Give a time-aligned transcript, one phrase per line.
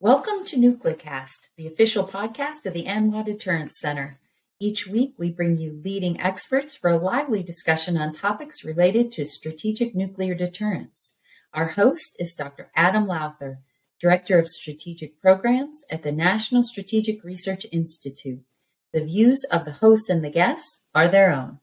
[0.00, 4.20] Welcome to NucleCast, the official podcast of the ANWA Deterrence Center.
[4.60, 9.26] Each week, we bring you leading experts for a lively discussion on topics related to
[9.26, 11.16] strategic nuclear deterrence.
[11.52, 12.70] Our host is Dr.
[12.76, 13.58] Adam Lowther,
[14.00, 18.44] Director of Strategic Programs at the National Strategic Research Institute.
[18.92, 21.58] The views of the hosts and the guests are their own.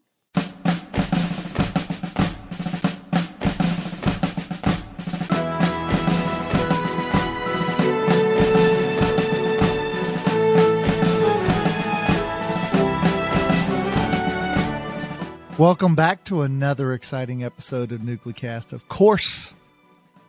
[15.57, 18.73] Welcome back to another exciting episode of NucleCast.
[18.73, 19.55] Of course,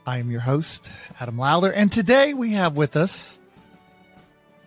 [0.07, 3.41] I am your host, Adam Lowther, and today we have with us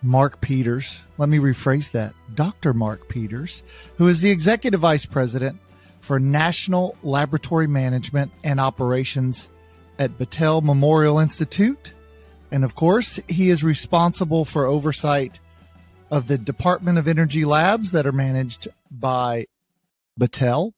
[0.01, 0.99] Mark Peters.
[1.17, 2.13] Let me rephrase that.
[2.35, 2.73] Dr.
[2.73, 3.63] Mark Peters,
[3.95, 5.57] who is the Executive Vice President
[6.01, 9.49] for National Laboratory Management and Operations
[9.97, 11.93] at Battelle Memorial Institute.
[12.51, 15.39] And of course, he is responsible for oversight
[16.11, 19.47] of the Department of Energy labs that are managed by
[20.19, 20.73] Battelle.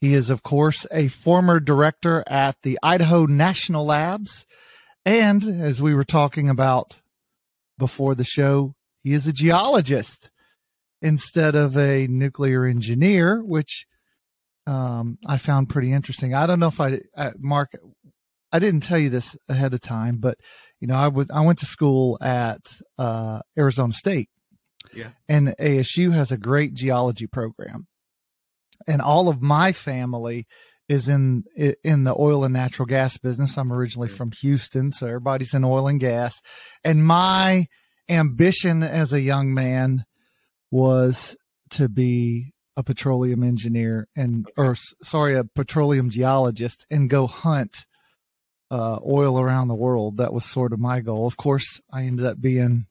[0.00, 4.46] He is, of course, a former director at the Idaho National Labs.
[5.04, 7.00] And as we were talking about
[7.78, 10.30] before the show, he is a geologist
[11.00, 13.86] instead of a nuclear engineer, which
[14.66, 16.34] um, I found pretty interesting.
[16.34, 17.72] I don't know if I, uh, Mark,
[18.52, 20.38] I didn't tell you this ahead of time, but
[20.80, 22.60] you know, I would I went to school at
[22.98, 24.28] uh, Arizona State,
[24.92, 27.86] yeah, and ASU has a great geology program,
[28.86, 30.46] and all of my family
[30.88, 31.44] is in
[31.82, 33.56] in the oil and natural gas business.
[33.56, 36.40] I'm originally from Houston, so everybody's in oil and gas.
[36.84, 37.66] And my
[38.08, 40.04] ambition as a young man
[40.70, 41.36] was
[41.70, 47.84] to be a petroleum engineer and or sorry, a petroleum geologist and go hunt
[48.70, 50.16] uh, oil around the world.
[50.16, 51.26] That was sort of my goal.
[51.26, 52.86] Of course, I ended up being,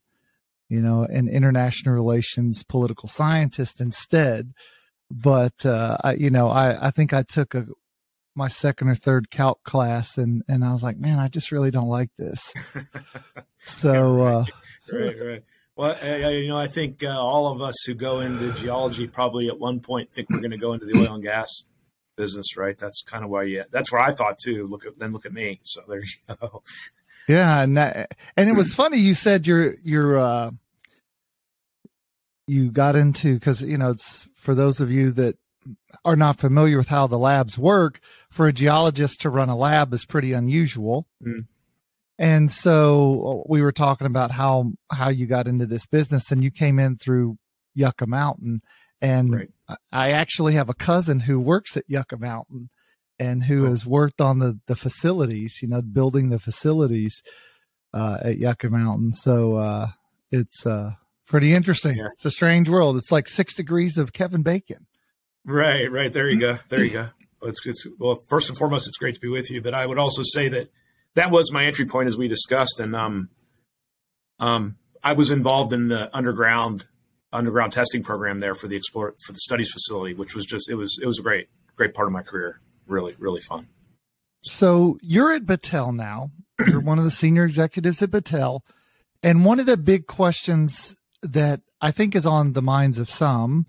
[0.70, 4.54] you know, an international relations political scientist instead
[5.12, 7.66] but uh, I, you know, I, I think I took a
[8.36, 11.72] my second or third calc class, and and I was like, man, I just really
[11.72, 12.54] don't like this.
[13.60, 14.34] so, right.
[14.34, 15.44] Uh, right, right.
[15.76, 19.48] Well, I, you know, I think uh, all of us who go into geology probably
[19.48, 21.64] at one point think we're going to go into the oil and gas
[22.16, 22.78] business, right?
[22.78, 23.64] That's kind of why you.
[23.72, 24.68] That's what I thought too.
[24.68, 25.60] Look at then look at me.
[25.64, 26.64] So there you go.
[27.28, 28.98] Yeah, and that, and it was funny.
[28.98, 30.52] You said your your uh,
[32.52, 35.38] you got into because you know it's for those of you that
[36.04, 39.94] are not familiar with how the labs work for a geologist to run a lab
[39.94, 41.46] is pretty unusual mm.
[42.20, 46.44] and so uh, we were talking about how how you got into this business and
[46.44, 47.38] you came in through
[47.74, 48.62] yucca mountain
[49.00, 49.50] and right.
[49.94, 52.70] i actually have a cousin who works at yucca mountain
[53.18, 53.70] and who oh.
[53.70, 57.22] has worked on the the facilities you know building the facilities
[57.94, 59.88] uh, at yucca mountain so uh,
[60.32, 60.92] it's uh
[61.32, 61.96] Pretty interesting.
[61.96, 62.10] Yeah.
[62.12, 62.98] It's a strange world.
[62.98, 64.86] It's like six degrees of Kevin Bacon.
[65.46, 66.12] Right, right.
[66.12, 66.58] There you go.
[66.68, 67.08] There you go.
[67.42, 69.64] Well, it's, it's, well, first and foremost, it's great to be with you.
[69.64, 70.70] But I would also say that
[71.16, 73.30] that was my entry point, as we discussed, and um,
[74.38, 76.86] um, I was involved in the underground
[77.34, 80.76] underground testing program there for the explore for the studies facility, which was just it
[80.76, 82.62] was it was a great great part of my career.
[82.86, 83.70] Really, really fun.
[84.42, 86.30] So you're at Battelle now.
[86.68, 88.60] You're one of the senior executives at Battelle,
[89.24, 93.66] and one of the big questions that I think is on the minds of some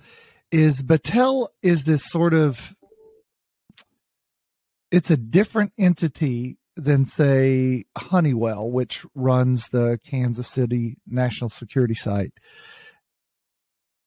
[0.51, 2.75] is Battelle is this sort of
[4.91, 12.33] it's a different entity than say Honeywell, which runs the Kansas City National Security Site.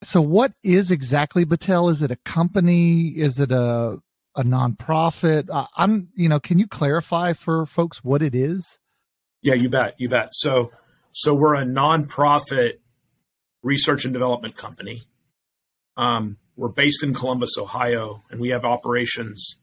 [0.03, 1.91] So what is exactly Battelle?
[1.91, 3.07] Is it a company?
[3.07, 3.97] Is it a
[4.35, 5.50] a nonprofit?
[5.50, 8.79] Uh, I'm, you know, can you clarify for folks what it is?
[9.41, 10.29] Yeah, you bet, you bet.
[10.34, 10.72] So,
[11.11, 12.79] so we're a nonprofit
[13.66, 15.08] research and development company.
[15.98, 19.58] Um, we're based in Columbus, Ohio, and we have operations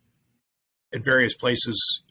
[0.93, 2.03] at various places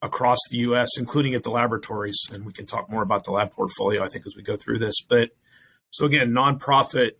[0.00, 2.18] across the U.S., including at the laboratories.
[2.32, 4.78] And we can talk more about the lab portfolio, I think, as we go through
[4.78, 4.94] this.
[5.06, 5.30] But
[5.90, 7.12] so again, nonprofit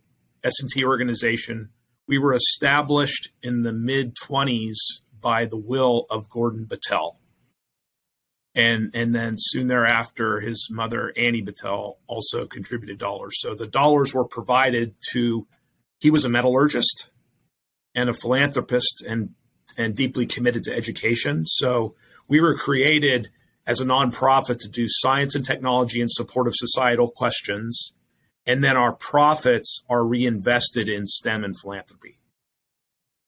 [0.43, 1.69] S&T organization.
[2.07, 4.75] We were established in the mid 20s
[5.21, 7.17] by the will of Gordon Battelle
[8.55, 13.35] and and then soon thereafter his mother Annie Battelle also contributed dollars.
[13.39, 15.47] So the dollars were provided to
[15.99, 17.11] he was a metallurgist
[17.93, 19.31] and a philanthropist and
[19.77, 21.45] and deeply committed to education.
[21.45, 21.95] So
[22.27, 23.29] we were created
[23.67, 27.93] as a nonprofit to do science and technology in support of societal questions.
[28.45, 32.19] And then our profits are reinvested in STEM and philanthropy.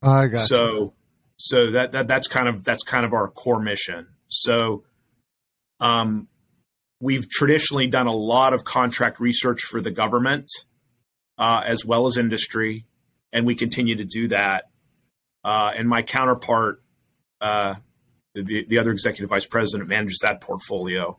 [0.01, 0.93] I got so you.
[1.37, 4.09] so that, that that's kind of that's kind of our core mission.
[4.27, 4.83] So
[5.79, 6.27] um,
[6.99, 10.49] we've traditionally done a lot of contract research for the government
[11.37, 12.85] uh, as well as industry,
[13.31, 14.65] and we continue to do that.
[15.43, 16.81] Uh, and my counterpart,
[17.41, 17.75] uh,
[18.33, 21.17] the, the other executive vice president, manages that portfolio.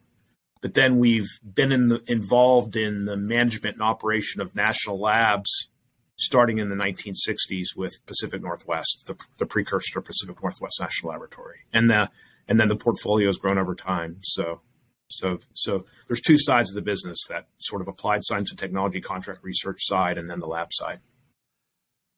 [0.61, 5.69] But then we've been in the, involved in the management and operation of national labs
[6.17, 11.59] starting in the 1960s with Pacific Northwest, the, the precursor to Pacific Northwest National Laboratory,
[11.73, 12.11] and the
[12.49, 14.19] and then the portfolio has grown over time.
[14.23, 14.61] So,
[15.09, 19.00] so so there's two sides of the business: that sort of applied science and technology
[19.00, 21.00] contract research side, and then the lab side.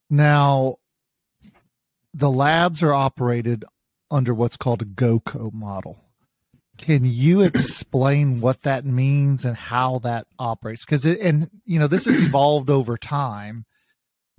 [0.09, 0.77] Now,
[2.13, 3.65] the labs are operated
[4.09, 6.03] under what's called a GOCO model.
[6.77, 10.83] Can you explain what that means and how that operates?
[10.83, 13.65] Because and you know this has evolved over time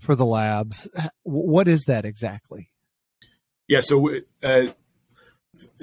[0.01, 0.89] for the labs.
[1.23, 2.71] What is that exactly?
[3.69, 4.11] Yeah, so
[4.43, 4.67] uh,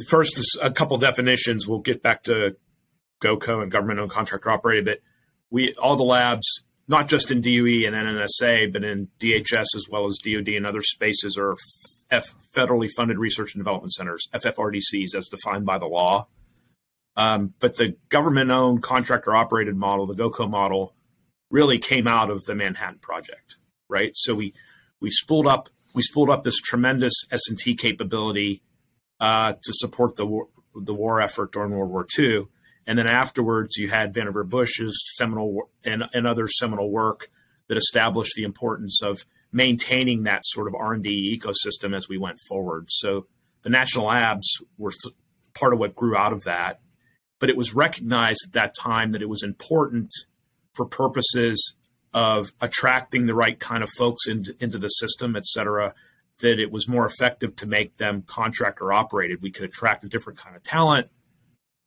[0.08, 1.68] first, a couple definitions.
[1.68, 2.56] We'll get back to
[3.22, 5.00] GOCO and government-owned contractor operated, but
[5.50, 10.08] we all the labs, not just in DOE and NNSA, but in DHS as well
[10.08, 11.56] as DoD and other spaces, are
[12.12, 16.28] F- federally funded research and development centers, FFRDCs, as defined by the law.
[17.16, 20.96] Um, but the government-owned contractor operated model, the GOCO model,
[21.52, 23.58] really came out of the Manhattan Project
[23.90, 24.12] right?
[24.14, 24.54] So we
[25.02, 28.62] we spooled up we spooled up this tremendous S and T capability
[29.20, 32.48] uh, to support the war, the war effort during World War II,
[32.88, 37.30] and then afterwards you had Vannevar Bush's seminal and, and other seminal work
[37.68, 42.18] that established the importance of maintaining that sort of R and D ecosystem as we
[42.18, 42.88] went forward.
[42.90, 43.28] So
[43.64, 44.92] the national labs were
[45.54, 46.80] part of what grew out of that,
[47.40, 50.10] but it was recognized at that time that it was important
[50.74, 51.76] for purposes
[52.14, 55.94] of attracting the right kind of folks into, into the system, et cetera,
[56.40, 59.42] that it was more effective to make them contractor operated.
[59.42, 61.10] We could attract a different kind of talent,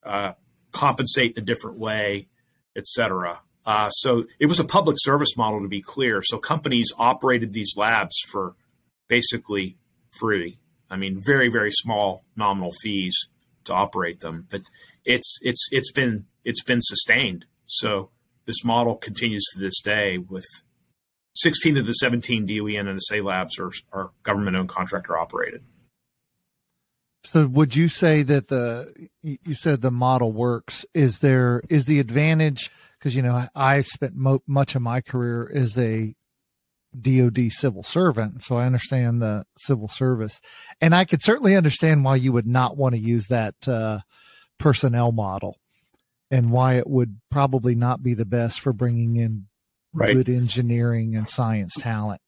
[0.05, 0.33] uh,
[0.73, 2.29] compensate in a different way,
[2.77, 3.41] et cetera.
[3.65, 6.21] Uh, so it was a public service model to be clear.
[6.23, 8.55] So companies operated these labs for
[9.09, 9.77] basically
[10.11, 10.59] free.
[10.91, 13.17] I mean, very very small nominal fees
[13.65, 14.63] to operate them, but
[15.05, 17.47] it's it's it's been it's been sustained.
[17.67, 18.11] So
[18.45, 20.47] this model continues to this day with
[21.35, 25.63] 16 of the 17 DOE and NSA labs are, are government owned contractor operated.
[27.25, 30.85] So would you say that the you said the model works?
[30.93, 35.51] Is there is the advantage because you know I spent mo- much of my career
[35.55, 36.15] as a
[37.01, 40.41] DoD civil servant, so I understand the civil service,
[40.81, 44.01] and I could certainly understand why you would not want to use that uh,
[44.59, 45.59] personnel model
[46.31, 49.47] and why it would probably not be the best for bringing in
[49.95, 50.15] right.
[50.15, 52.21] good engineering and science talent.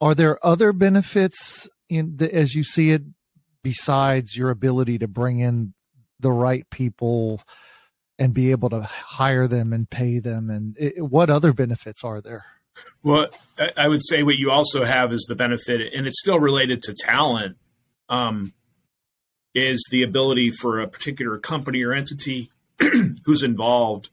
[0.00, 3.02] Are there other benefits in the, as you see it
[3.62, 5.74] besides your ability to bring in
[6.18, 7.42] the right people
[8.18, 12.20] and be able to hire them and pay them and it, what other benefits are
[12.20, 12.44] there?
[13.02, 13.28] Well,
[13.76, 16.94] I would say what you also have is the benefit, and it's still related to
[16.94, 17.58] talent,
[18.08, 18.54] um,
[19.54, 22.50] is the ability for a particular company or entity
[23.24, 24.10] who's involved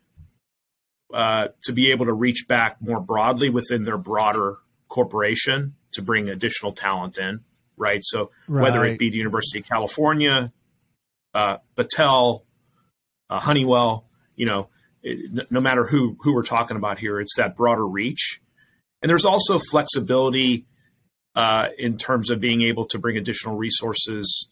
[1.13, 4.57] uh, to be able to reach back more broadly within their broader
[4.87, 7.41] corporation to bring additional talent in,
[7.77, 8.01] right?
[8.03, 8.63] So right.
[8.63, 10.51] whether it be the University of California,
[11.33, 12.43] uh, Battelle,
[13.29, 14.69] uh, Honeywell, you know,
[15.01, 18.41] it, no matter who who we're talking about here, it's that broader reach.
[19.01, 20.65] And there's also flexibility
[21.35, 24.49] uh, in terms of being able to bring additional resources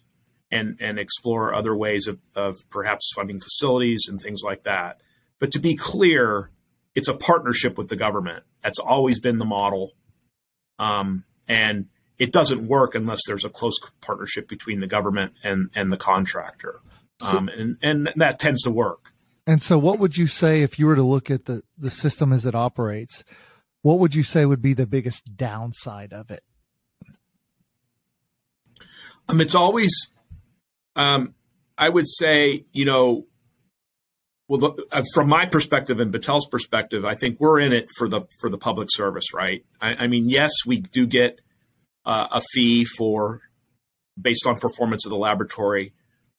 [0.50, 5.02] and and explore other ways of, of perhaps funding facilities and things like that.
[5.40, 6.52] But to be clear,
[6.96, 8.44] it's a partnership with the government.
[8.64, 9.94] That's always been the model,
[10.80, 15.92] um, and it doesn't work unless there's a close partnership between the government and and
[15.92, 16.82] the contractor,
[17.22, 19.12] um, and and that tends to work.
[19.46, 22.34] And so, what would you say if you were to look at the the system
[22.34, 23.24] as it operates?
[23.84, 26.44] What would you say would be the biggest downside of it?
[29.30, 29.92] Um, it's always
[30.98, 31.36] um,
[31.78, 33.28] I would say, you know,
[34.48, 38.08] well, the, uh, from my perspective and Battelle's perspective, I think we're in it for
[38.08, 39.66] the for the public service, right?
[39.82, 41.42] I, I mean, yes, we do get
[42.06, 43.42] uh, a fee for
[44.20, 45.94] based on performance of the laboratory,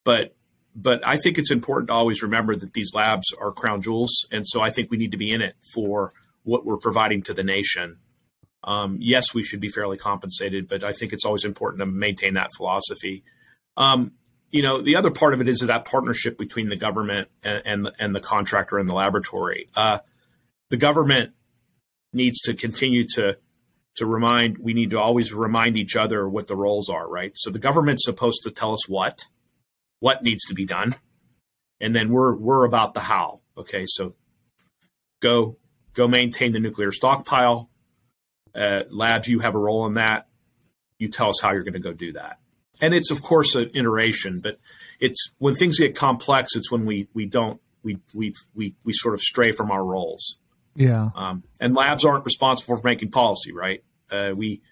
[0.05, 0.35] but
[0.75, 4.47] but I think it's important to always remember that these labs are crown jewels, and
[4.47, 6.13] so I think we need to be in it for
[6.45, 7.99] what we're providing to the nation.
[8.65, 12.35] Um, yes, we should be fairly compensated, but I think it's always important to maintain
[12.35, 13.23] that philosophy.
[13.77, 14.13] Um,
[14.51, 17.87] you know, the other part of it is that partnership between the government and and
[17.87, 19.69] the, and the contractor and the laboratory.
[19.75, 19.99] Uh,
[20.71, 21.33] the government
[22.13, 23.39] needs to continue to
[23.97, 24.59] to remind.
[24.59, 27.33] We need to always remind each other what the roles are, right?
[27.37, 29.27] So the government's supposed to tell us what
[30.01, 30.97] what needs to be done,
[31.81, 33.41] and then we're we're about the how.
[33.57, 34.15] Okay, so
[35.21, 35.59] go
[35.93, 37.71] go maintain the nuclear stockpile.
[38.55, 40.27] Uh, labs, you have a role in that.
[40.99, 42.38] You tell us how you're going to go do that.
[42.81, 44.59] And it's of course an iteration, but
[45.01, 46.55] it's when things get complex.
[46.55, 50.39] It's when we we don't we we we we sort of stray from our roles.
[50.75, 51.09] Yeah.
[51.15, 53.83] Um, and labs aren't responsible for making policy, right?
[54.11, 54.63] Uh, we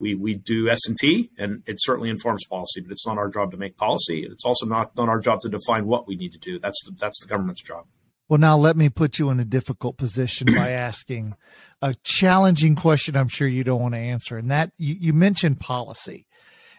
[0.00, 3.30] we we do S and T, and it certainly informs policy, but it's not our
[3.30, 4.26] job to make policy.
[4.30, 6.58] It's also not not our job to define what we need to do.
[6.58, 7.86] That's the, that's the government's job.
[8.28, 11.34] Well, now let me put you in a difficult position by asking
[11.82, 13.16] a challenging question.
[13.16, 16.26] I'm sure you don't want to answer, and that you, you mentioned policy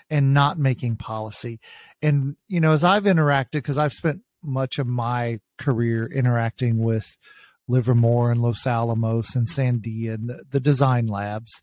[0.10, 1.60] and not making policy,
[2.02, 7.18] and you know as I've interacted because I've spent much of my career interacting with
[7.68, 11.62] Livermore and Los Alamos and Sandia and the, the design labs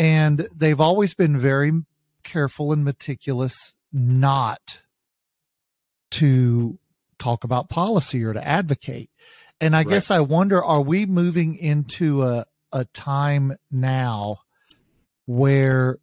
[0.00, 1.72] and they've always been very
[2.22, 4.80] careful and meticulous not
[6.10, 6.78] to
[7.18, 9.10] talk about policy or to advocate.
[9.60, 9.88] And I right.
[9.88, 14.38] guess I wonder are we moving into a, a time now
[15.26, 15.98] where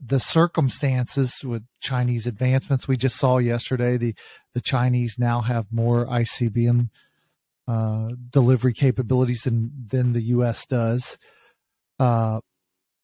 [0.00, 4.14] the circumstances with Chinese advancements we just saw yesterday, the,
[4.54, 6.90] the Chinese now have more ICBM
[7.66, 10.64] uh, delivery capabilities than, than the U.S.
[10.66, 11.18] does.
[11.98, 12.40] Uh,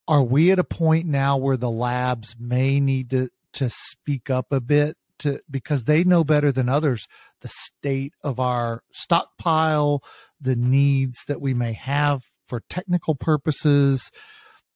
[0.07, 4.47] are we at a point now where the labs may need to to speak up
[4.51, 7.07] a bit to because they know better than others
[7.41, 10.03] the state of our stockpile
[10.41, 14.11] the needs that we may have for technical purposes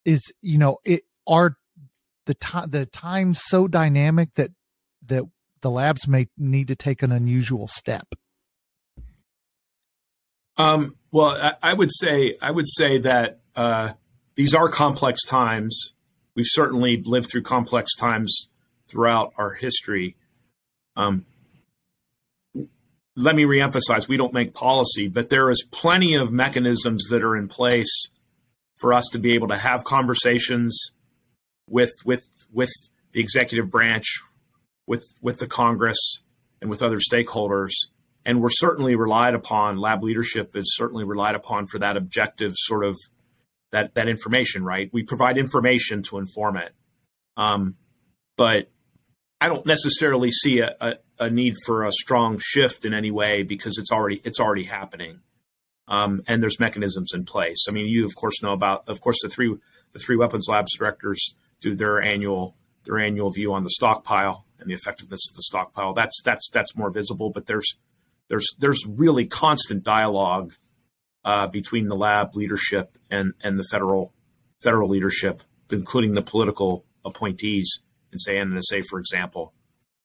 [0.05, 1.57] is you know it are
[2.29, 4.53] the time the time so dynamic that
[5.07, 5.25] that
[5.61, 8.07] the labs may need to take an unusual step
[10.57, 13.95] um, well I, I, would say i would say that uh,
[14.39, 15.95] these are complex times.
[16.37, 18.49] We've certainly lived through complex times
[18.87, 20.15] throughout our history.
[20.95, 21.27] Um,
[23.17, 27.37] let me reemphasize we don't make policy, but there is plenty of mechanisms that are
[27.37, 27.91] in place
[28.77, 30.93] for us to be able to have conversations
[31.71, 32.71] with with with
[33.13, 34.07] the executive branch,
[34.87, 36.23] with with the Congress,
[36.61, 37.73] and with other stakeholders.
[38.25, 39.79] And we're certainly relied upon.
[39.79, 42.97] Lab leadership is certainly relied upon for that objective sort of
[43.71, 44.91] that that information, right?
[44.93, 46.75] We provide information to inform it,
[47.37, 47.77] um,
[48.37, 48.71] but
[49.41, 53.45] I don't necessarily see a, a, a, need for a strong shift in any way
[53.45, 55.21] because it's already it's already happening,
[55.87, 57.67] um, and there's mechanisms in place.
[57.69, 59.55] I mean, you of course know about, of course, the three
[59.93, 64.69] the three weapons labs directors do their annual their annual view on the stockpile and
[64.69, 65.93] the effectiveness of the stockpile.
[65.93, 67.77] That's that's that's more visible, but there's
[68.29, 70.55] there's there's really constant dialogue
[71.25, 74.13] uh, between the lab leadership and and the federal
[74.63, 79.53] federal leadership, including the political appointees and say NNSA, for example,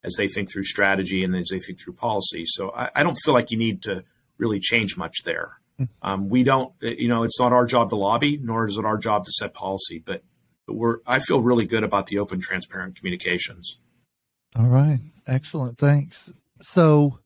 [0.02, 2.44] as they think through strategy and as they think through policy.
[2.46, 4.04] So I, I don't feel like you need to
[4.38, 5.58] really change much there.
[5.78, 5.84] Hmm.
[6.02, 8.98] Um, we don't, you know, it's not our job to lobby, nor is it our
[8.98, 10.02] job to set policy.
[10.04, 10.22] But
[10.66, 13.78] we're I feel really good about the open, transparent communications.
[14.56, 16.30] All right, excellent, thanks.
[16.62, 17.18] So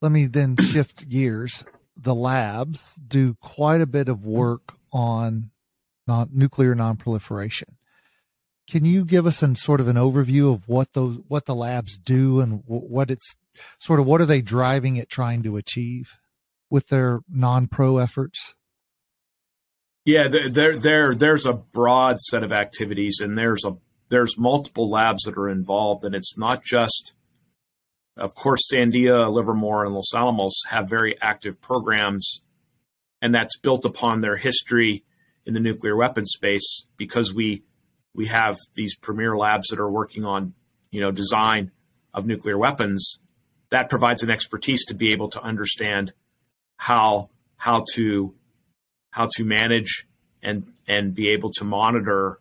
[0.00, 1.64] let me then shift gears
[1.96, 5.50] the labs do quite a bit of work on
[6.06, 7.74] non, nuclear nonproliferation.
[8.68, 11.98] Can you give us an sort of an overview of what those what the labs
[11.98, 13.36] do and what it's
[13.78, 16.10] sort of what are they driving at trying to achieve
[16.70, 18.54] with their non-pro efforts?
[20.04, 23.76] Yeah, there there there's a broad set of activities and there's a
[24.10, 27.14] there's multiple labs that are involved and it's not just
[28.16, 32.42] of course, Sandia, Livermore, and Los Alamos have very active programs,
[33.20, 35.04] and that's built upon their history
[35.44, 37.64] in the nuclear weapons space because we
[38.14, 40.54] we have these premier labs that are working on
[40.90, 41.72] you know design
[42.12, 43.20] of nuclear weapons.
[43.70, 46.12] That provides an expertise to be able to understand
[46.76, 48.34] how how to
[49.14, 50.06] how to manage
[50.42, 52.38] and and be able to monitor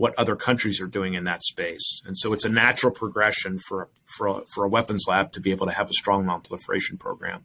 [0.00, 2.00] what other countries are doing in that space.
[2.06, 5.50] And so it's a natural progression for, for, a, for a weapons lab to be
[5.50, 7.44] able to have a strong nonproliferation program.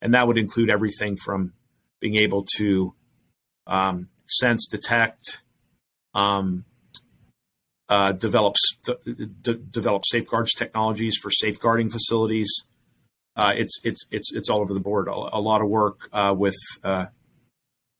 [0.00, 1.52] And that would include everything from
[2.00, 2.94] being able to
[3.68, 5.42] um, sense, detect,
[6.12, 6.64] um,
[7.88, 12.50] uh, develop, d- develop safeguards technologies for safeguarding facilities.
[13.36, 15.06] Uh, it's it's it's it's all over the board.
[15.06, 17.06] A, a lot of work uh, with uh,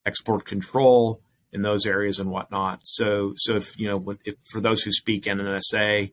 [0.05, 2.81] export control, in those areas and whatnot.
[2.85, 6.13] So, so if you know, if, for those who speak NNSA,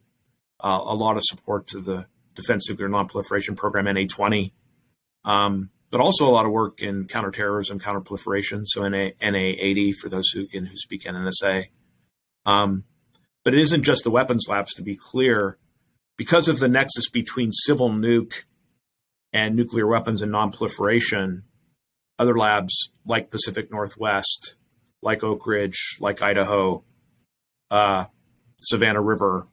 [0.60, 4.52] uh, a lot of support to the Defense Nuclear Nonproliferation Program NA20,
[5.24, 8.64] um, but also a lot of work in counterterrorism, counterproliferation.
[8.66, 11.68] So NA, NA80 for those who who speak NNSA.
[12.46, 12.84] Um,
[13.44, 14.74] but it isn't just the weapons labs.
[14.76, 15.58] To be clear,
[16.18, 18.44] because of the nexus between civil nuke
[19.32, 21.44] and nuclear weapons and nonproliferation,
[22.20, 24.56] other labs like Pacific Northwest,
[25.02, 26.84] like Oak Ridge, like Idaho,
[27.72, 28.06] uh,
[28.58, 29.48] Savannah River,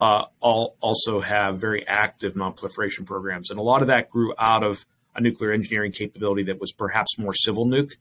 [0.00, 4.64] uh, all also have very active non-proliferation programs, and a lot of that grew out
[4.64, 7.92] of a nuclear engineering capability that was perhaps more civil nuke,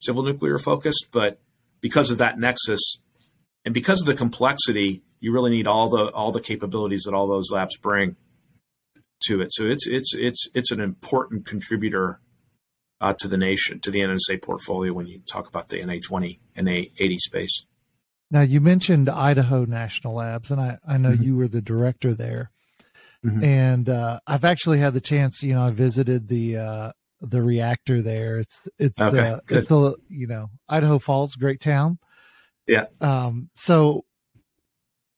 [0.00, 1.40] civil nuclear focused, but
[1.80, 2.98] because of that nexus
[3.64, 7.26] and because of the complexity, you really need all the all the capabilities that all
[7.26, 8.16] those labs bring
[9.24, 9.52] to it.
[9.52, 12.20] So it's it's it's it's an important contributor
[13.02, 16.68] uh, to the nation, to the NNSA portfolio when you talk about the NA20 and
[16.68, 17.66] NA80 space.
[18.30, 21.22] Now you mentioned Idaho National Labs, and I I know mm-hmm.
[21.22, 22.50] you were the director there,
[23.22, 23.44] mm-hmm.
[23.44, 25.42] and uh, I've actually had the chance.
[25.42, 28.38] You know, I visited the uh, the reactor there.
[28.38, 31.98] It's it's okay, uh, it's a you know Idaho Falls, great town.
[32.66, 32.86] Yeah.
[33.02, 33.50] Um.
[33.54, 34.06] So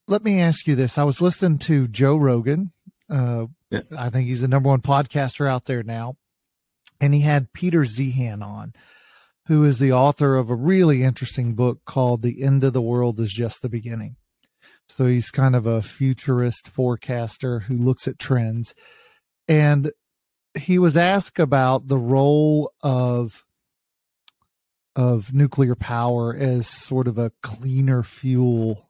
[0.09, 2.73] let me ask you this: I was listening to Joe Rogan.
[3.09, 3.81] Uh, yeah.
[3.97, 6.15] I think he's the number one podcaster out there now,
[6.99, 8.73] and he had Peter Zeihan on,
[9.47, 13.19] who is the author of a really interesting book called "The End of the World
[13.19, 14.15] Is Just the Beginning."
[14.87, 18.75] So he's kind of a futurist forecaster who looks at trends.
[19.47, 19.91] And
[20.53, 23.43] he was asked about the role of
[24.95, 28.89] of nuclear power as sort of a cleaner fuel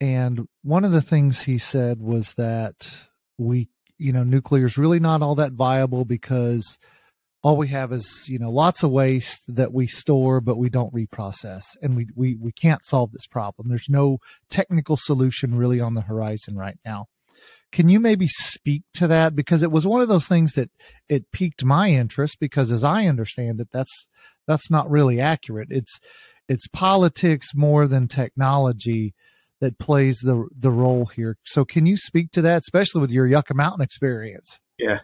[0.00, 2.90] and one of the things he said was that
[3.36, 6.78] we you know nuclear is really not all that viable because
[7.42, 10.94] all we have is you know lots of waste that we store but we don't
[10.94, 14.18] reprocess and we we, we can't solve this problem there's no
[14.50, 17.06] technical solution really on the horizon right now
[17.72, 19.36] can you maybe speak to that?
[19.36, 20.70] Because it was one of those things that
[21.08, 24.08] it piqued my interest because as I understand it, that's
[24.46, 25.68] that's not really accurate.
[25.70, 26.00] It's
[26.48, 29.14] it's politics more than technology
[29.60, 31.36] that plays the the role here.
[31.44, 34.58] So can you speak to that, especially with your Yucca Mountain experience?
[34.78, 35.00] Yeah.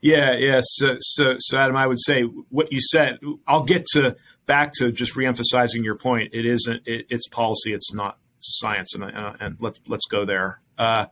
[0.00, 0.60] Yeah, yeah.
[0.62, 3.18] So, so, so, Adam, I would say what you said.
[3.46, 6.30] I'll get to back to just reemphasizing your point.
[6.32, 6.82] It isn't.
[6.86, 7.72] It, it's policy.
[7.72, 10.60] It's not science, and uh, and let's let's go there.
[10.76, 11.06] Uh,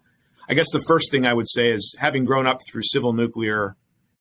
[0.48, 3.76] I guess the first thing I would say is having grown up through civil nuclear,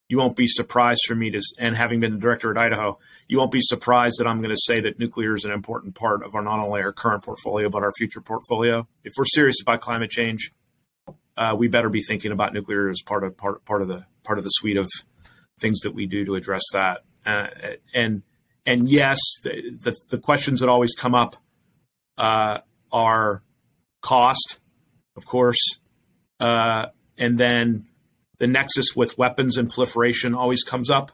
[0.07, 3.39] you won't be surprised for me to, and having been the director at Idaho, you
[3.39, 6.35] won't be surprised that I'm going to say that nuclear is an important part of
[6.35, 8.87] our not only our current portfolio but our future portfolio.
[9.03, 10.51] If we're serious about climate change,
[11.37, 14.37] uh, we better be thinking about nuclear as part of part part of the part
[14.37, 14.89] of the suite of
[15.59, 17.03] things that we do to address that.
[17.25, 17.47] Uh,
[17.93, 18.23] and
[18.65, 21.35] and yes, the, the, the questions that always come up
[22.17, 22.59] uh,
[22.91, 23.43] are
[24.01, 24.59] cost,
[25.15, 25.79] of course,
[26.39, 27.87] uh, and then
[28.39, 31.11] the nexus with weapons and proliferation always comes up.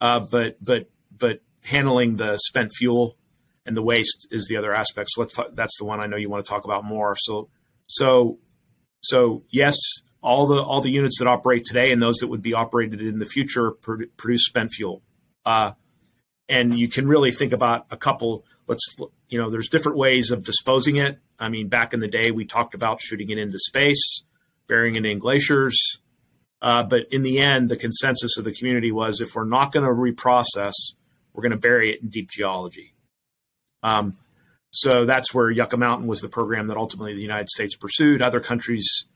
[0.00, 3.16] Uh, but but but handling the spent fuel
[3.64, 5.08] and the waste is the other aspect.
[5.12, 7.16] So let's talk, that's the one I know you want to talk about more.
[7.18, 7.48] So
[7.86, 8.38] so
[9.00, 9.76] so yes,
[10.22, 13.18] all the all the units that operate today and those that would be operated in
[13.18, 15.02] the future produce spent fuel.
[15.44, 15.72] Uh,
[16.48, 18.44] and you can really think about a couple.
[18.66, 18.96] Let's
[19.28, 21.18] you know, there's different ways of disposing it.
[21.38, 24.24] I mean, back in the day, we talked about shooting it into space
[24.66, 26.00] burying it in glaciers.
[26.60, 29.84] Uh, but in the end, the consensus of the community was if we're not going
[29.84, 30.72] to reprocess,
[31.32, 32.94] we're going to bury it in deep geology.
[33.82, 34.14] Um,
[34.76, 38.20] so that's where Yucca Mountain was the program that ultimately the United States pursued.
[38.20, 39.06] Other countries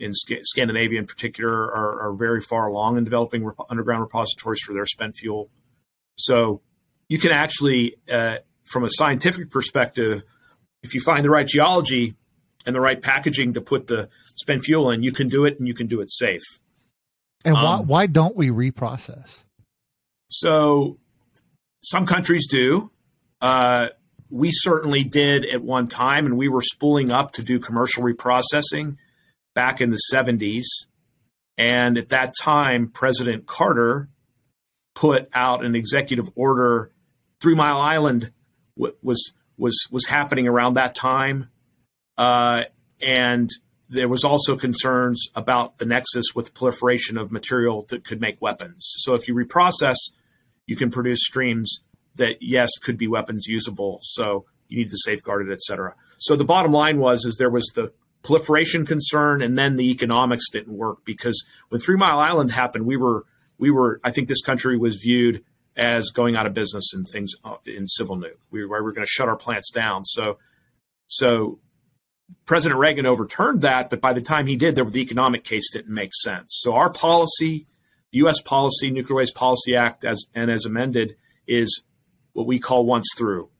[0.00, 4.60] in Sc- Scandinavia, in particular, are, are, very far along in developing rep- underground repositories
[4.60, 5.50] for their spent fuel.
[6.16, 6.62] So
[7.08, 10.24] you can actually, uh, from a scientific perspective,
[10.82, 12.16] if you find the right geology,
[12.66, 15.66] and the right packaging to put the spent fuel in, you can do it and
[15.66, 16.42] you can do it safe.
[17.44, 19.44] And why, um, why don't we reprocess?
[20.28, 20.98] So
[21.80, 22.90] some countries do.
[23.40, 23.88] Uh,
[24.30, 28.96] we certainly did at one time, and we were spooling up to do commercial reprocessing
[29.54, 30.64] back in the 70s.
[31.56, 34.08] And at that time, President Carter
[34.94, 36.92] put out an executive order.
[37.40, 38.32] Three Mile Island
[38.76, 41.50] was was was happening around that time.
[42.16, 42.64] Uh,
[43.00, 43.50] and
[43.88, 48.84] there was also concerns about the nexus with proliferation of material that could make weapons.
[48.98, 49.96] So if you reprocess,
[50.66, 51.80] you can produce streams
[52.18, 53.98] that yes could be weapons usable.
[54.02, 55.94] So you need to safeguard it, et cetera.
[56.18, 60.50] So the bottom line was is there was the proliferation concern, and then the economics
[60.50, 63.24] didn't work because when Three Mile Island happened, we were
[63.58, 65.42] we were I think this country was viewed
[65.76, 68.32] as going out of business in things uh, in civil nuke.
[68.50, 70.04] We were, we were going to shut our plants down.
[70.04, 70.38] So
[71.06, 71.60] so
[72.44, 76.14] President Reagan overturned that, but by the time he did, the economic case didn't make
[76.14, 76.58] sense.
[76.60, 77.66] So our policy,
[78.12, 78.40] U.S.
[78.42, 81.82] policy, Nuclear Waste Policy Act, as and as amended, is
[82.38, 83.50] what we call once through,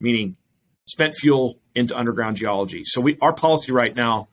[0.00, 0.38] meaning
[0.86, 2.82] spent fuel into underground geology.
[2.86, 4.28] So we our policy right now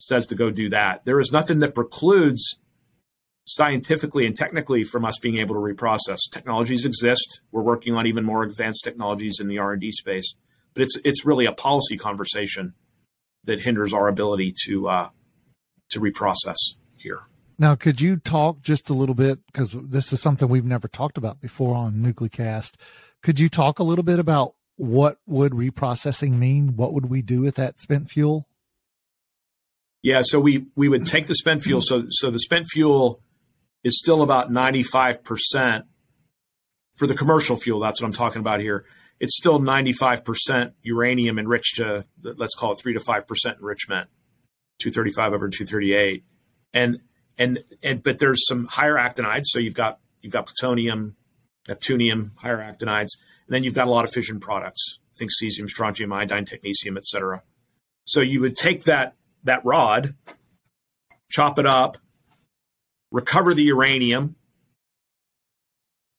[0.00, 1.04] says to go do that.
[1.04, 2.58] There is nothing that precludes
[3.46, 6.18] scientifically and technically from us being able to reprocess.
[6.32, 7.40] Technologies exist.
[7.52, 10.34] We're working on even more advanced technologies in the R&D space,
[10.74, 12.74] but it's it's really a policy conversation
[13.44, 15.10] that hinders our ability to uh,
[15.90, 16.56] to reprocess
[16.96, 17.20] here.
[17.56, 21.18] Now, could you talk just a little bit because this is something we've never talked
[21.18, 22.74] about before on NucleCast?
[23.22, 26.76] Could you talk a little bit about what would reprocessing mean?
[26.76, 28.48] What would we do with that spent fuel?
[30.02, 31.80] Yeah, so we we would take the spent fuel.
[31.80, 33.20] So so the spent fuel
[33.82, 35.86] is still about ninety five percent
[36.96, 37.80] for the commercial fuel.
[37.80, 38.84] That's what I'm talking about here.
[39.18, 43.58] It's still ninety five percent uranium enriched to let's call it three to five percent
[43.58, 44.08] enrichment,
[44.78, 46.24] two thirty five over two thirty eight,
[46.72, 47.00] and
[47.36, 49.46] and and but there's some higher actinides.
[49.46, 51.16] So you've got you've got plutonium,
[51.68, 54.98] neptunium, higher actinides, and then you've got a lot of fission products.
[55.16, 57.42] Think cesium, strontium, iodine, technetium, etc.
[58.04, 60.14] So you would take that that rod,
[61.30, 61.98] chop it up,
[63.10, 64.36] recover the uranium.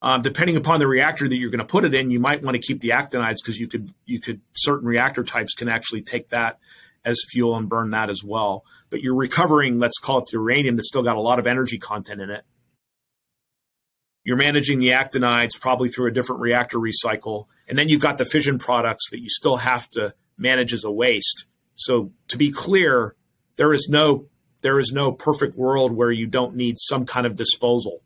[0.01, 2.55] Um, depending upon the reactor that you're going to put it in, you might want
[2.55, 6.29] to keep the actinides because you could you could certain reactor types can actually take
[6.29, 6.57] that
[7.03, 8.63] as fuel and burn that as well.
[8.89, 11.77] But you're recovering, let's call it the uranium that's still got a lot of energy
[11.77, 12.43] content in it.
[14.23, 18.25] You're managing the actinides probably through a different reactor recycle, and then you've got the
[18.25, 21.45] fission products that you still have to manage as a waste.
[21.75, 23.15] So to be clear,
[23.55, 24.27] there is no
[24.61, 28.01] there is no perfect world where you don't need some kind of disposal.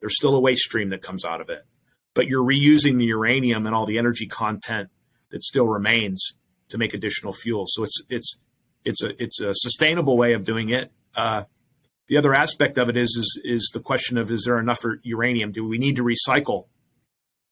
[0.00, 1.64] There's still a waste stream that comes out of it.
[2.12, 4.90] But you're reusing the uranium and all the energy content
[5.30, 6.34] that still remains
[6.68, 7.64] to make additional fuel.
[7.68, 8.38] So it's it's
[8.84, 10.90] it's a it's a sustainable way of doing it.
[11.14, 11.44] Uh,
[12.08, 15.52] the other aspect of it is is is the question of is there enough uranium?
[15.52, 16.66] Do we need to recycle?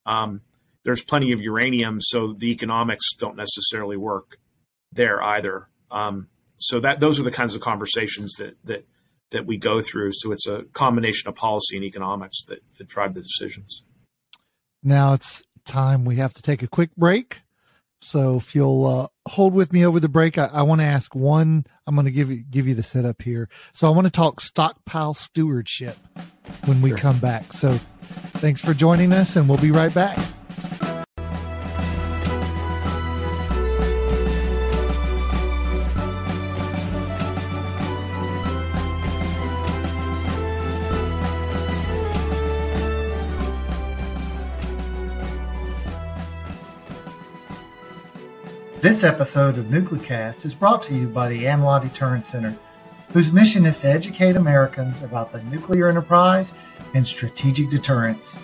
[0.06, 0.42] Um,
[0.84, 4.38] there's plenty of uranium, so the economics don't necessarily work
[4.92, 5.68] there either.
[5.90, 8.86] Um, so that those are the kinds of conversations that that
[9.30, 10.12] that we go through.
[10.14, 13.84] So it's a combination of policy and economics that, that drive the decisions.
[14.82, 17.40] Now it's time we have to take a quick break.
[18.02, 21.14] So if you'll uh, hold with me over the break, I, I want to ask
[21.14, 21.66] one.
[21.86, 23.48] I'm going to give you give you the setup here.
[23.72, 25.96] So I want to talk stockpile stewardship
[26.64, 26.98] when we sure.
[26.98, 27.52] come back.
[27.52, 27.78] So
[28.38, 30.18] thanks for joining us, and we'll be right back.
[48.80, 52.56] This episode of NucleCast is brought to you by the ANWA Deterrence Center,
[53.12, 56.54] whose mission is to educate Americans about the nuclear enterprise
[56.94, 58.40] and strategic deterrence.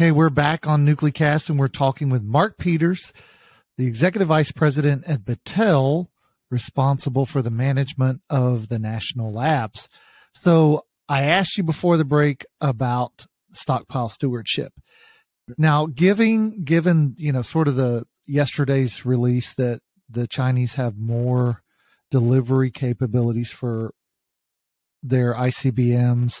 [0.00, 3.12] Okay, we're back on NucleCast and we're talking with Mark Peters,
[3.76, 6.06] the Executive Vice President at Battelle,
[6.50, 9.90] responsible for the management of the national labs.
[10.42, 14.72] So I asked you before the break about stockpile stewardship.
[15.58, 21.60] Now, giving given you know sort of the yesterday's release that the Chinese have more
[22.10, 23.92] delivery capabilities for
[25.02, 26.40] their ICBMs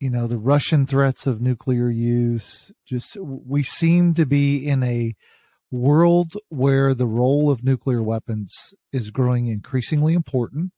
[0.00, 2.72] you know, the Russian threats of nuclear use.
[2.86, 5.14] Just we seem to be in a
[5.70, 10.72] world where the role of nuclear weapons is growing increasingly important,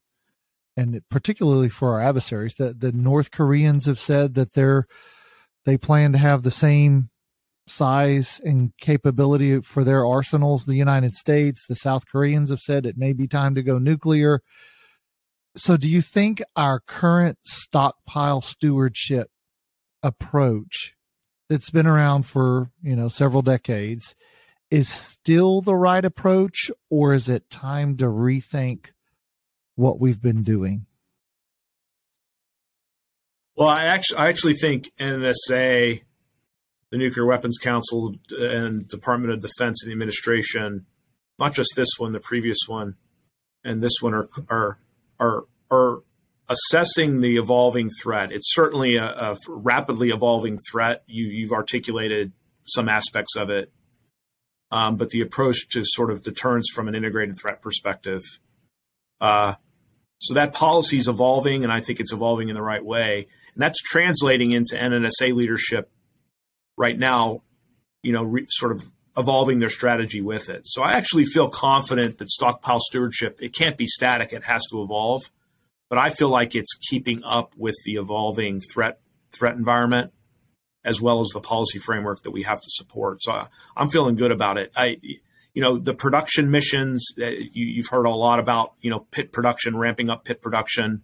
[0.75, 2.55] and particularly for our adversaries.
[2.55, 4.85] The the North Koreans have said that they're
[5.65, 7.09] they plan to have the same
[7.65, 11.65] size and capability for their arsenals the United States.
[11.65, 14.41] The South Koreans have said it may be time to go nuclear.
[15.55, 19.29] So, do you think our current stockpile stewardship
[20.01, 20.95] approach
[21.47, 24.15] that's been around for, you know, several decades
[24.71, 28.87] is still the right approach, or is it time to rethink
[29.75, 30.87] what we've been doing?
[33.55, 36.01] Well, I actually, I actually think NSA,
[36.89, 40.87] the Nuclear Weapons Council, and Department of Defense and the administration,
[41.37, 42.95] not just this one, the previous one,
[43.63, 44.79] and this one are are
[45.23, 46.03] are are
[46.49, 48.31] assessing the evolving threat.
[48.31, 51.03] It's certainly a, a rapidly evolving threat.
[51.07, 52.33] You, you've articulated
[52.65, 53.71] some aspects of it,
[54.71, 58.21] um, but the approach to sort of deterrence from an integrated threat perspective.
[59.21, 59.55] Uh,
[60.19, 63.27] so that policy is evolving, and I think it's evolving in the right way.
[63.53, 65.91] And that's translating into NNSA leadership
[66.77, 67.43] right now,
[68.01, 68.81] you know, re, sort of
[69.15, 70.61] evolving their strategy with it.
[70.65, 74.81] So I actually feel confident that stockpile stewardship it can't be static; it has to
[74.81, 75.23] evolve.
[75.89, 78.99] But I feel like it's keeping up with the evolving threat
[79.31, 80.11] threat environment
[80.85, 83.23] as well as the policy framework that we have to support.
[83.23, 83.47] So I,
[83.77, 84.71] am feeling good about it.
[84.75, 84.97] I,
[85.53, 88.73] you know, the production missions uh, you, have heard a lot about.
[88.81, 91.03] You know, pit production, ramping up pit production,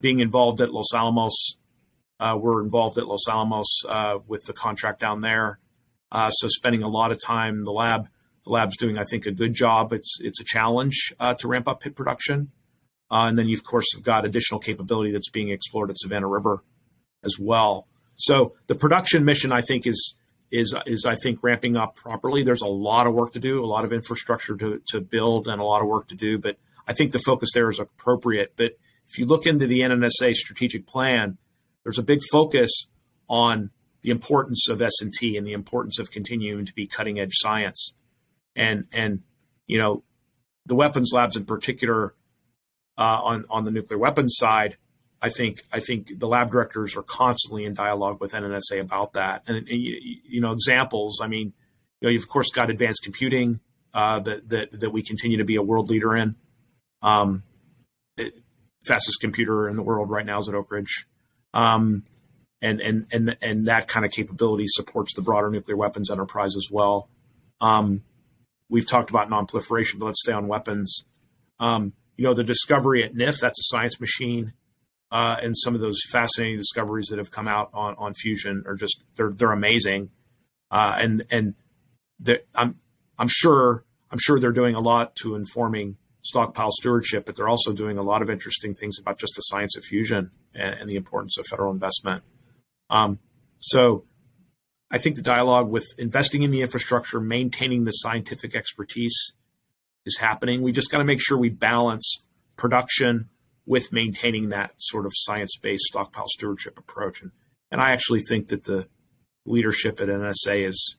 [0.00, 1.58] being involved at Los Alamos.
[2.18, 5.58] Uh, we're involved at Los Alamos uh, with the contract down there.
[6.12, 7.64] Uh, so spending a lot of time.
[7.64, 8.08] The lab,
[8.44, 9.92] the lab's doing, I think, a good job.
[9.92, 12.52] It's it's a challenge uh, to ramp up pit production,
[13.10, 16.28] uh, and then you of course have got additional capability that's being explored at Savannah
[16.28, 16.62] River
[17.24, 17.86] as well.
[18.16, 20.14] So the production mission, I think, is
[20.50, 22.42] is is I think ramping up properly.
[22.42, 25.60] There's a lot of work to do, a lot of infrastructure to to build, and
[25.60, 26.38] a lot of work to do.
[26.38, 28.52] But I think the focus there is appropriate.
[28.56, 31.38] But if you look into the NNSA strategic plan,
[31.82, 32.86] there's a big focus
[33.28, 33.70] on
[34.06, 37.34] the importance of S and T and the importance of continuing to be cutting edge
[37.34, 37.92] science,
[38.54, 39.20] and and
[39.66, 40.04] you know
[40.64, 42.14] the weapons labs in particular
[42.96, 44.78] uh, on on the nuclear weapons side
[45.22, 49.42] I think I think the lab directors are constantly in dialogue with NNSA about that.
[49.46, 51.20] And, and you, you, know, examples.
[51.22, 51.52] I mean,
[52.00, 53.60] you know, you've of course got advanced computing
[53.94, 56.36] uh, that that that we continue to be a world leader in.
[57.02, 57.44] Um,
[58.16, 58.34] it,
[58.86, 61.06] fastest computer in the world right now is at Oak Ridge,
[61.54, 62.04] um,
[62.62, 66.68] and and and and that kind of capability supports the broader nuclear weapons enterprise as
[66.70, 67.08] well.
[67.60, 68.02] Um,
[68.68, 71.04] we've talked about nonproliferation, but let's stay on weapons.
[71.58, 74.52] Um, you know, the discovery at NIF, that's a science machine
[75.10, 78.74] uh, and some of those fascinating discoveries that have come out on, on fusion are
[78.74, 80.10] just they're they're amazing,
[80.70, 81.54] uh, and and
[82.54, 82.80] I'm
[83.18, 87.72] I'm sure I'm sure they're doing a lot to informing stockpile stewardship, but they're also
[87.72, 90.96] doing a lot of interesting things about just the science of fusion and, and the
[90.96, 92.24] importance of federal investment.
[92.90, 93.18] Um,
[93.58, 94.04] so
[94.90, 99.32] I think the dialogue with investing in the infrastructure, maintaining the scientific expertise
[100.04, 100.62] is happening.
[100.62, 103.28] We just got to make sure we balance production
[103.66, 107.20] with maintaining that sort of science-based stockpile stewardship approach.
[107.20, 107.32] And
[107.70, 108.88] and I actually think that the
[109.44, 110.96] leadership at NSA is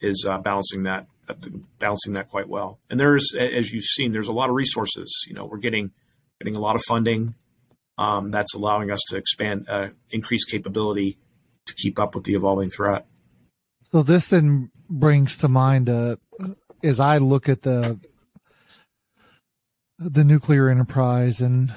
[0.00, 1.34] is uh, balancing that uh,
[1.78, 2.80] balancing that quite well.
[2.90, 5.24] And there's, as you've seen, there's a lot of resources.
[5.28, 5.92] You know, we're getting
[6.40, 7.34] getting a lot of funding
[8.02, 11.18] um, that's allowing us to expand, uh, increase capability
[11.66, 13.06] to keep up with the evolving threat.
[13.82, 16.16] So this then brings to mind, uh,
[16.82, 18.00] as I look at the
[19.98, 21.72] the nuclear enterprise and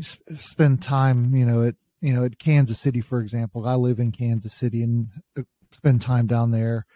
[0.00, 3.64] spend time, you know, at you know at Kansas City, for example.
[3.64, 6.86] I live in Kansas City and uh, spend time down there,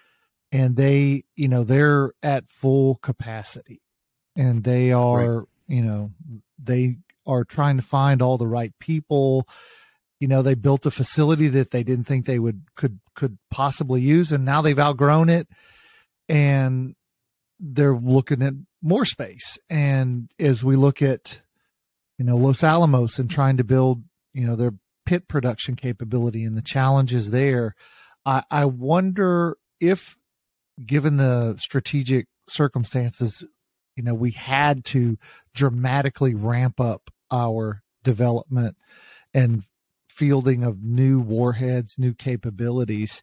[0.50, 3.80] and they, you know, they're at full capacity,
[4.34, 5.48] and they are, right.
[5.68, 6.10] you know,
[6.58, 9.46] they are trying to find all the right people.
[10.20, 14.00] You know, they built a facility that they didn't think they would could could possibly
[14.00, 15.48] use, and now they've outgrown it,
[16.28, 16.94] and
[17.58, 19.58] they're looking at more space.
[19.70, 21.40] And as we look at,
[22.18, 24.02] you know, Los Alamos and trying to build,
[24.34, 24.74] you know, their
[25.06, 27.74] pit production capability and the challenges there,
[28.26, 30.16] I, I wonder if,
[30.84, 33.44] given the strategic circumstances,
[33.96, 35.18] you know, we had to
[35.54, 38.76] dramatically ramp up our development
[39.34, 39.64] and
[40.08, 43.22] fielding of new warheads, new capabilities.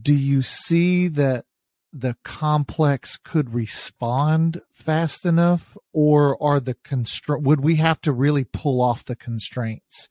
[0.00, 1.44] Do you see that
[1.92, 8.44] the complex could respond fast enough or are the constraint would we have to really
[8.44, 10.08] pull off the constraints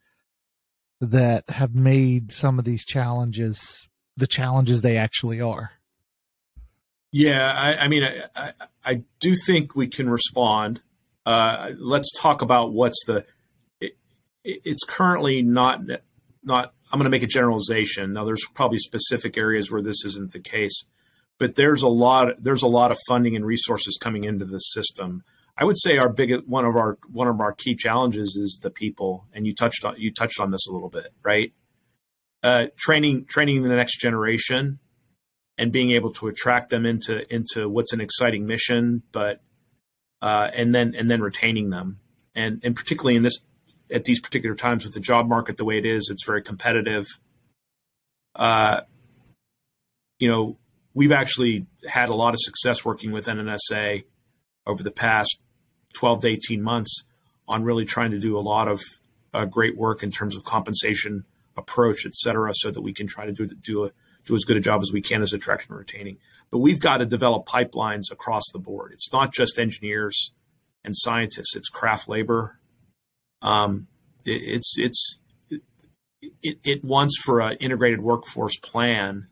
[0.99, 5.71] that have made some of these challenges the challenges they actually are
[7.11, 10.81] yeah i, I mean I, I, I, do think we can respond
[11.25, 13.25] uh, let's talk about what's the
[13.79, 13.93] it,
[14.43, 15.81] it's currently not
[16.43, 20.31] not i'm going to make a generalization now there's probably specific areas where this isn't
[20.31, 20.85] the case
[21.41, 25.23] but there's a lot there's a lot of funding and resources coming into the system.
[25.57, 28.69] I would say our biggest one of our one of our key challenges is the
[28.69, 31.51] people, and you touched on you touched on this a little bit, right?
[32.43, 34.77] Uh, training training the next generation
[35.61, 39.41] and being able to attract them into into what's an exciting mission, but
[40.19, 41.99] uh, and then and then retaining them,
[42.33, 43.37] and and particularly in this
[43.93, 47.05] at these particular times with the job market the way it is, it's very competitive.
[48.35, 48.81] Uh,
[50.17, 50.57] you know,
[50.95, 54.03] we've actually had a lot of success working with NNSA
[54.65, 55.43] over the past
[55.93, 57.03] 12 to 18 months
[57.47, 58.81] on really trying to do a lot of
[59.31, 63.25] uh, great work in terms of compensation approach, et cetera, so that we can try
[63.27, 63.91] to do, do, a,
[64.25, 66.17] do as good a job as we can as attraction and retaining.
[66.49, 68.91] But we've got to develop pipelines across the board.
[68.93, 70.33] It's not just engineers
[70.83, 72.59] and scientists; it's craft labor.
[73.41, 73.87] Um,
[74.25, 79.27] it, it's it's it, it wants for an integrated workforce plan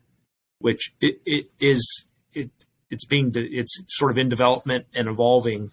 [0.60, 2.52] which it, it is it
[2.90, 5.70] it's being it's sort of in development and evolving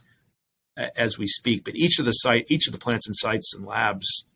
[0.97, 1.65] as we speak.
[1.65, 4.27] But each of the site, each of the plants and sites and labs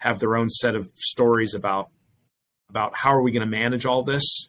[0.00, 1.88] have their own set of stories about
[2.68, 4.48] about how are we going to manage all this,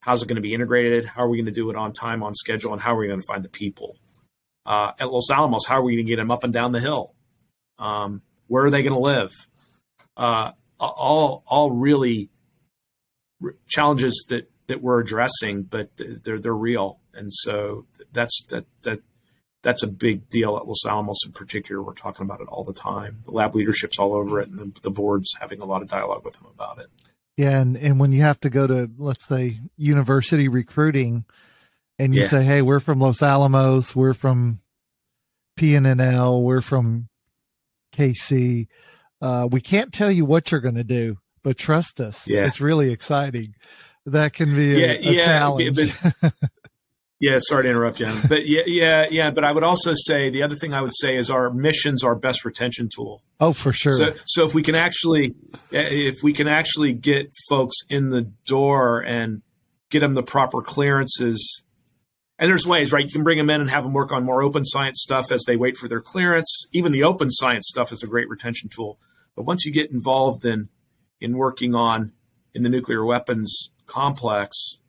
[0.00, 2.22] how's it going to be integrated, how are we going to do it on time,
[2.22, 3.96] on schedule, and how are we going to find the people.
[4.66, 6.80] Uh, at Los Alamos, how are we going to get them up and down the
[6.80, 7.14] hill?
[7.78, 9.32] Um, where are they going to live?
[10.16, 12.28] Uh, all all really
[13.66, 19.00] challenges that that we're addressing, but they're they're real, and so that's that that
[19.62, 21.82] that's a big deal at Los Alamos in particular.
[21.82, 23.22] We're talking about it all the time.
[23.24, 26.24] The lab leadership's all over it, and the, the board's having a lot of dialogue
[26.24, 26.88] with them about it.
[27.38, 31.24] Yeah, and and when you have to go to let's say university recruiting,
[31.96, 32.26] and you yeah.
[32.26, 34.58] say, "Hey, we're from Los Alamos, we're from
[35.56, 37.08] PNNL, we're from
[37.94, 38.66] KC,"
[39.22, 42.26] uh, we can't tell you what you're going to do, but trust us.
[42.26, 42.44] Yeah.
[42.44, 43.54] It's really exciting.
[44.04, 45.78] That can be a, yeah, a yeah, challenge.
[47.20, 49.30] yeah, sorry to interrupt you, but yeah, yeah, yeah.
[49.30, 52.14] But I would also say the other thing I would say is our missions our
[52.14, 53.22] best retention tool.
[53.40, 53.92] Oh, for sure.
[53.92, 55.34] So, so if we can actually,
[55.72, 59.42] eh, if we can actually get folks in the door and
[59.90, 61.64] get them the proper clearances,
[62.38, 63.04] and there's ways, right?
[63.04, 65.42] You can bring them in and have them work on more open science stuff as
[65.44, 66.66] they wait for their clearance.
[66.72, 68.98] Even the open science stuff is a great retention tool.
[69.34, 70.68] But once you get involved in
[71.20, 72.12] in working on
[72.54, 74.80] in the nuclear weapons complex,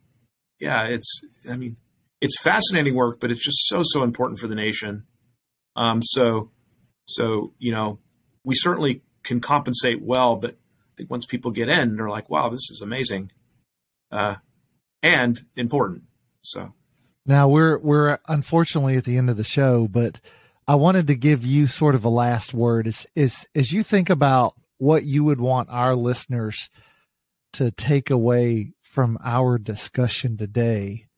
[0.59, 1.77] yeah, it's I mean,
[2.21, 5.05] it's fascinating work, but it's just so so important for the nation.
[5.75, 6.51] Um, so
[7.07, 7.99] so you know,
[8.43, 12.49] we certainly can compensate well, but I think once people get in, they're like, wow,
[12.49, 13.31] this is amazing,
[14.11, 14.35] uh,
[15.01, 16.03] and important.
[16.41, 16.73] So
[17.25, 20.19] now we're we're unfortunately at the end of the show, but
[20.67, 24.09] I wanted to give you sort of a last word is is as you think
[24.09, 26.69] about what you would want our listeners
[27.53, 31.08] to take away from our discussion today.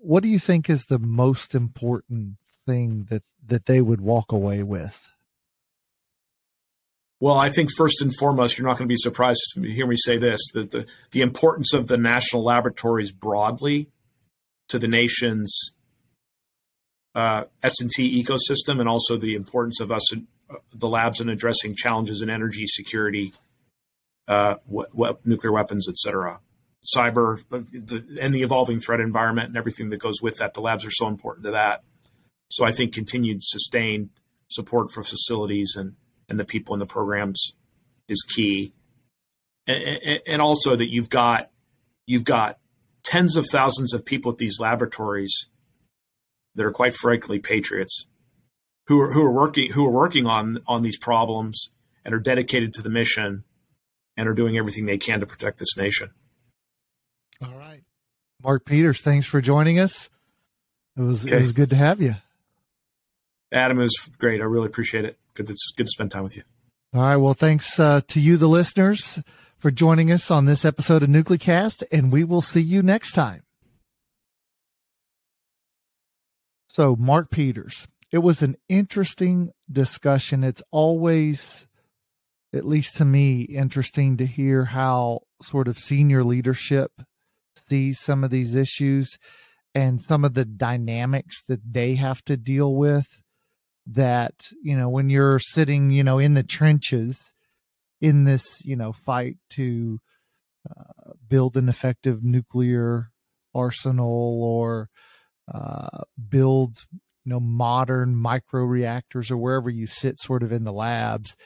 [0.00, 4.62] What do you think is the most important thing that that they would walk away
[4.62, 5.10] with?
[7.20, 9.96] Well, I think first and foremost, you're not going to be surprised to hear me
[9.96, 13.88] say this: that the the importance of the national laboratories broadly
[14.68, 15.74] to the nation's
[17.14, 22.22] uh, S&T ecosystem and also the importance of us, uh, the labs, in addressing challenges
[22.22, 23.32] in energy security,
[24.28, 24.54] uh,
[25.24, 26.40] nuclear weapons, et cetera,
[26.84, 30.54] cyber, the, and the evolving threat environment and everything that goes with that.
[30.54, 31.84] The labs are so important to that.
[32.50, 34.10] So I think continued sustained
[34.50, 35.94] support for facilities and,
[36.28, 37.56] and the people in the programs
[38.08, 38.74] is key.
[39.66, 41.50] And, and also that you've got
[42.06, 42.58] you've got
[43.04, 45.48] tens of thousands of people at these laboratories
[46.54, 48.06] that are quite frankly patriots
[48.88, 51.70] who are who are working who are working on on these problems
[52.04, 53.44] and are dedicated to the mission
[54.16, 56.10] and are doing everything they can to protect this nation.
[57.42, 57.82] All right.
[58.42, 60.10] Mark Peters, thanks for joining us.
[60.96, 62.14] It was it was good to have you.
[63.52, 64.40] Adam, was great.
[64.40, 65.18] I really appreciate it.
[65.34, 66.42] Good to, good to spend time with you.
[66.94, 67.16] All right.
[67.16, 69.22] Well, thanks uh, to you, the listeners,
[69.58, 73.42] for joining us on this episode of NucleCast, and we will see you next time.
[76.68, 80.42] So, Mark Peters, it was an interesting discussion.
[80.44, 81.66] It's always,
[82.54, 86.92] at least to me, interesting to hear how sort of senior leadership
[87.68, 89.18] sees some of these issues
[89.74, 93.06] and some of the dynamics that they have to deal with.
[93.84, 97.32] That, you know, when you're sitting, you know, in the trenches
[98.00, 99.98] in this, you know, fight to
[100.70, 103.10] uh, build an effective nuclear
[103.54, 104.88] arsenal or,
[105.52, 106.76] uh, build
[107.24, 111.36] you know modern micro reactors or wherever you sit sort of in the labs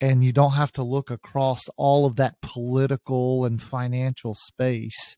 [0.00, 5.16] and you don't have to look across all of that political and financial space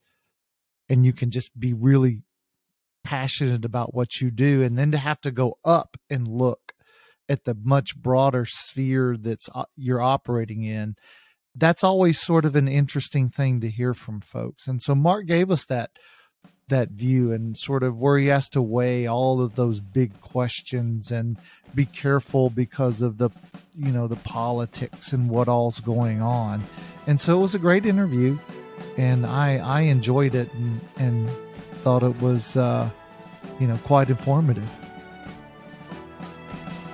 [0.91, 2.23] and you can just be really
[3.03, 6.75] passionate about what you do and then to have to go up and look
[7.31, 10.95] at the much broader sphere that's uh, you're operating in
[11.55, 14.67] that's always sort of an interesting thing to hear from folks.
[14.67, 15.91] And so mark gave us that
[16.69, 21.11] that view and sort of where he has to weigh all of those big questions
[21.11, 21.37] and
[21.75, 23.29] be careful because of the
[23.75, 26.63] you know the politics and what all's going on.
[27.07, 28.39] And so it was a great interview
[28.97, 31.31] and i i enjoyed it and, and
[31.83, 32.89] thought it was uh
[33.59, 34.69] you know quite informative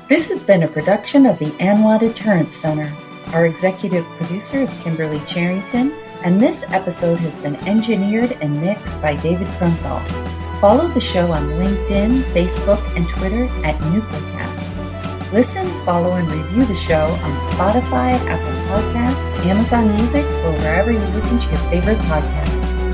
[0.08, 2.92] this has been a production of the anwa deterrence center
[3.32, 5.92] our executive producer is kimberly charrington
[6.26, 10.04] and this episode has been engineered and mixed by David Krumthal.
[10.60, 14.75] Follow the show on LinkedIn, Facebook, and Twitter at NucleCast.
[15.32, 20.98] Listen, follow, and review the show on Spotify, Apple Podcasts, Amazon Music, or wherever you
[20.98, 22.85] listen to your favorite podcasts.